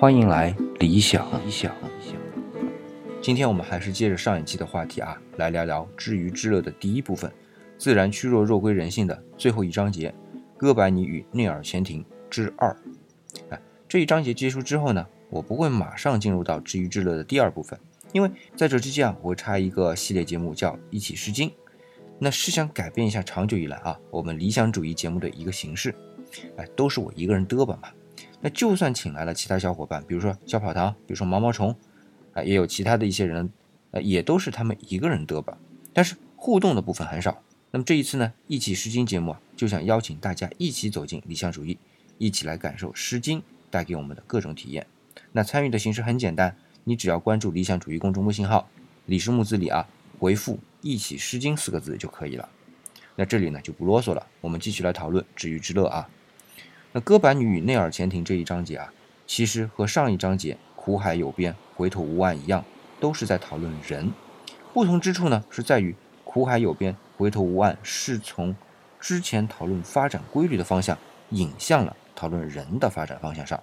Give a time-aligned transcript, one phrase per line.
[0.00, 1.28] 欢迎来理想。
[1.44, 1.76] 理想。
[3.20, 7.30] 今天我们还是接着上一期的话题啊，来聊聊知鱼知乐的第一部分——
[7.76, 10.14] 自然趋弱，弱归人性的最后一章节——
[10.56, 12.74] 哥白尼与内尔前庭之二。
[13.50, 17.78] 哎，这一章节结束之后呢，我不会马上进入到知鱼知乐的第二部分，
[18.12, 21.50] 因为在这之间啊，我会插一个系列节目叫《一起诗经》，
[22.18, 25.94] 那是想改变一下长久以来啊我们理想主义节目的一个形式。
[26.56, 27.90] 哎，都是我一个人嘚吧嘛。
[28.40, 31.76] 那就算请来了其他小伙伴，比如说小跑堂，比如说毛毛虫，
[32.32, 33.50] 啊，也有其他的一些人，
[33.90, 35.58] 呃，也都是他们一个人嘚吧。
[35.92, 37.42] 但是互动的部分很少。
[37.70, 41.78] 那么这一次呢，一起诗经节目啊，就想邀请大家一起走进理想主义，
[42.18, 44.86] 一起来感受诗经带给我们的各种体验。
[45.32, 48.68] 那参与的形式很简单，你只要关注理想主义公众微信号
[49.06, 49.86] “李氏木子李”啊，
[50.18, 52.48] 回复“一起诗经”四个字就可以了。
[53.16, 56.08] 那这里呢就不啰嗦了，我们继续来讨论知鱼之乐啊。
[56.92, 58.92] 那哥白尼与内尔潜艇这一章节啊，
[59.24, 62.64] 其实和上一章节苦海有边，回头无岸一样，
[62.98, 64.12] 都是在讨论人。
[64.72, 68.56] 不同之处呢，是在于苦海有边，回头无岸是从
[68.98, 73.62] 之前讨论发展规律的方向引向了讨论人的发展方向上，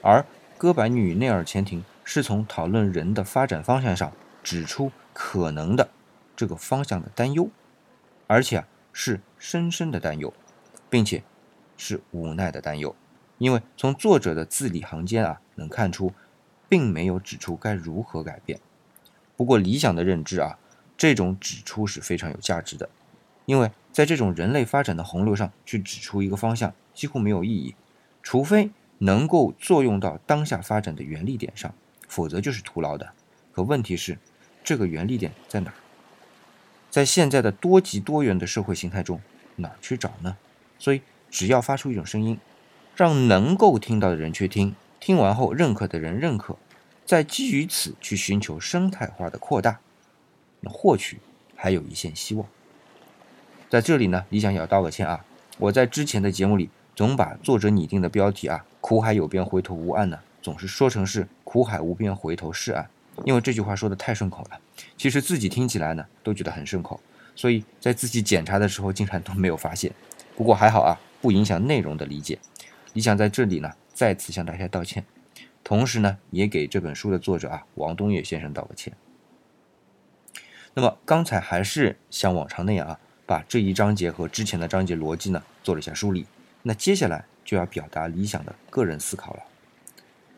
[0.00, 0.24] 而
[0.56, 4.10] 哥白尼与内尔潜艇是从讨论人的发展方向上
[4.42, 5.90] 指出可能的
[6.34, 7.50] 这个方向的担忧，
[8.26, 10.32] 而且啊是深深的担忧，
[10.88, 11.22] 并且。
[11.76, 12.94] 是无奈的担忧，
[13.38, 16.12] 因为从作者的字里行间啊，能看出，
[16.68, 18.60] 并没有指出该如何改变。
[19.36, 20.58] 不过理想的认知啊，
[20.96, 22.88] 这种指出是非常有价值的，
[23.46, 27.74] 因为在这种人类发展的洪流上去指出一个方向几乎没有意义，
[28.22, 31.74] 除非能够作用到当下发展的原力点上，
[32.06, 33.12] 否则就是徒劳的。
[33.50, 34.18] 可问题是，
[34.62, 35.74] 这个原力点在哪？
[36.88, 39.20] 在现在的多极多元的社会形态中，
[39.56, 40.36] 哪去找呢？
[40.78, 41.02] 所以。
[41.32, 42.38] 只要发出一种声音，
[42.94, 46.58] 让能够听到的人去听，听完后认可的人认可，
[47.06, 49.80] 再基于此去寻求生态化的扩大，
[50.60, 51.18] 那或许
[51.56, 52.46] 还有一线希望。
[53.70, 55.24] 在这里呢，李想也要道个歉啊，
[55.56, 62.90] 我在之前的节目里总把作者拟定的标题啊“苦海有边，回头无岸”呢，总是说成是“苦海无边，回头是岸”，
[63.24, 64.60] 因为这句话说的太顺口了，
[64.98, 67.00] 其实自己听起来呢都觉得很顺口，
[67.34, 69.90] 所以在自己检查的时候竟然都没有发现。
[70.36, 71.00] 不过还好啊。
[71.22, 72.38] 不影响内容的理解。
[72.92, 75.02] 理想在这里呢，再次向大家道歉，
[75.64, 78.92] 同时呢，也给这本书的作者啊王东岳先生道个歉。
[80.74, 86.26] 那么刚才还是像往常那样啊，把这一章节和之前的章节逻辑呢做了一下梳理。
[86.62, 89.42] 那接下来就要表达理想的个人思考了。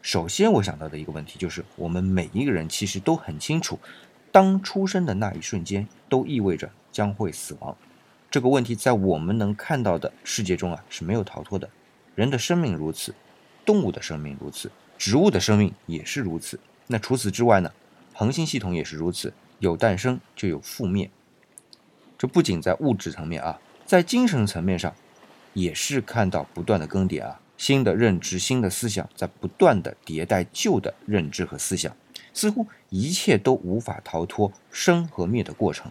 [0.03, 3.79] 首先我想到的一个问题就是，我们每一个人其实都很清楚，
[4.31, 7.77] 当出生的那一瞬间都意味着将会死亡。
[8.35, 11.71] 这个问题在我们能看到的世界中啊是没有逃脱的，
[12.17, 13.15] 人的生命如此，
[13.65, 16.59] 动物的生命如此，植物的生命也是如此。
[16.89, 17.71] 那除此之外呢？
[18.13, 21.09] 恒星系统也是如此，有诞生就有覆灭。
[22.19, 24.93] 这不仅在物质层面啊，在精神层面上，
[25.53, 31.97] 也是看到不断的更迭啊，新的认知、新的思想在不断的迭代旧的认知和思想，
[32.33, 35.89] 似乎一切都无法逃脱生和灭的过程，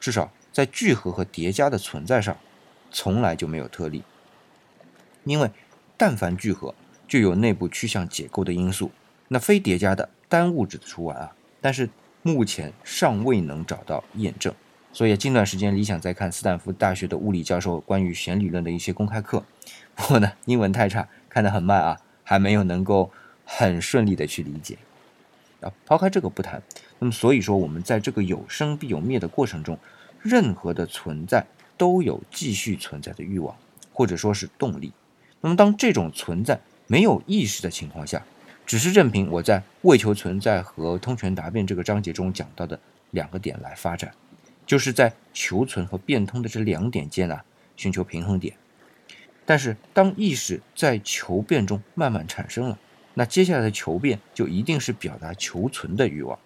[0.00, 0.32] 至少。
[0.56, 2.34] 在聚合和叠加的存在上，
[2.90, 4.02] 从来就没有特例。
[5.24, 5.50] 因为
[5.98, 6.74] 但凡聚合，
[7.06, 8.90] 就有内部趋向解构的因素，
[9.28, 11.36] 那非叠加的单物质的除外啊。
[11.60, 11.90] 但是
[12.22, 14.54] 目前尚未能找到验证，
[14.94, 19.44] 所以近段时间理想在看斯坦福大学的物理教授关于弦理论的一些公开课，
[19.94, 23.10] 不过呢英文太差，看得很慢啊，还没有能够
[23.44, 24.78] 很顺利的去理解。
[25.60, 26.62] 啊，抛开这个不谈，
[26.98, 29.78] 那么所以说我们在这个有生必有灭的过程中。
[30.26, 33.56] 任何的存在都有继续存在的欲望，
[33.92, 34.92] 或者说是动力。
[35.40, 38.24] 那么，当这种存在没有意识的情况下，
[38.66, 42.80] 只是任凭我在为求存在和通权达变这个章节中讲到的
[43.12, 44.12] 两个点来发展，
[44.66, 47.44] 就是在求存和变通的这两点间啊，
[47.76, 48.56] 寻求平衡点。
[49.44, 52.78] 但是，当意识在求变中慢慢产生了，
[53.14, 56.38] 那接下来的求变就一定是表达求存的欲望。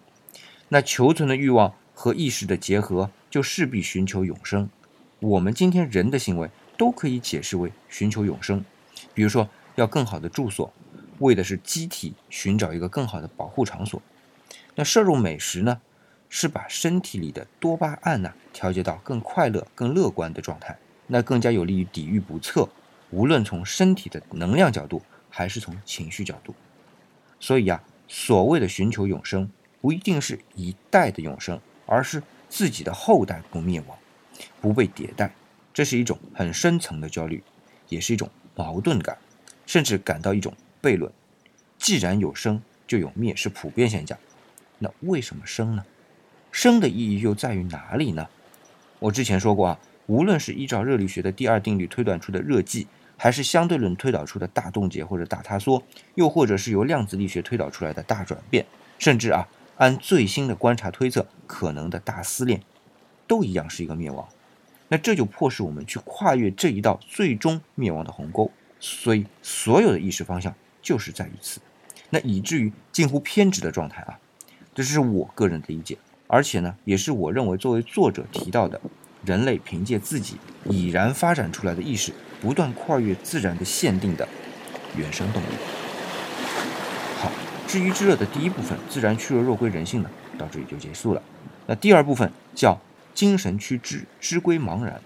[0.69, 3.09] 那求存的欲望和意识的结合。
[3.31, 4.69] 就势必寻求永生。
[5.19, 8.63] 我们今天人的行为都可以解释为寻求永生。
[9.13, 10.71] 比如说，要更好的住所，
[11.19, 14.01] 为的是机体寻找一个更好的保护场所。
[14.75, 15.79] 那摄入美食呢，
[16.27, 20.77] 是把身体里的多巴胺呢调节到更快乐、更乐观的状态，
[21.07, 22.67] 那更加有利于抵御不测。
[23.11, 26.53] 无论从身体的能量角度，还是从情绪角度。
[27.39, 29.49] 所以呀，所谓的寻求永生，
[29.79, 32.21] 不一定是一代的永生，而是。
[32.51, 33.97] 自己的后代不灭亡，
[34.59, 35.33] 不被迭代，
[35.73, 37.41] 这是一种很深层的焦虑，
[37.87, 39.17] 也是一种矛盾感，
[39.65, 41.09] 甚至感到一种悖论。
[41.79, 44.17] 既然有生，就有灭，是普遍现象。
[44.79, 45.85] 那为什么生呢？
[46.51, 48.27] 生的意义又在于哪里呢？
[48.99, 55.81] 我之前说过啊，无论是依照热力学的第二定律推断出的热寂，还是相对论推导出的大冻结或者大塌缩，
[56.15, 58.65] 又或者是由量子力学推导出来的大转变，
[58.99, 59.47] 甚至啊，
[59.81, 62.61] 按最新的观察推测可能的大撕裂，
[63.25, 64.29] 都一样是一个灭亡。
[64.89, 68.51] 那这就迫使我们去跨越这一道最终灭亡的鸿沟。
[68.79, 71.59] 所以，所有的意识方向就是在于此。
[72.11, 74.19] 那以至于近乎偏执的状态啊，
[74.75, 78.79] 这是我个人的理解，而且呢，也是我认为作为作者提到的，
[79.25, 80.35] 人类凭借自己
[80.69, 82.13] 已然发展出来的意识。
[82.39, 84.27] 不断跨越自然的限定的
[84.95, 85.80] 原生动力。
[87.71, 91.23] 好，知鱼之乐的第一部分“自然趋热，弱归人性”呢，到这里就结束了。
[91.67, 92.77] 那第二部分叫
[93.15, 94.99] “精神趋知，知归茫然”。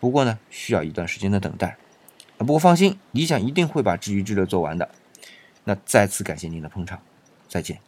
[0.00, 1.78] 不过呢，需要一段时间的等待。
[2.36, 4.90] 不过放心，理想一定会把知鱼之乐做完的。
[5.64, 7.00] 那再次感谢您的捧场，
[7.48, 7.78] 再见。